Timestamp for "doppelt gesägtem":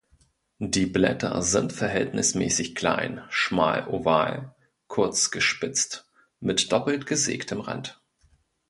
6.71-7.59